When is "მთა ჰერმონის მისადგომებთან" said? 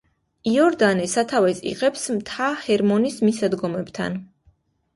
2.17-4.21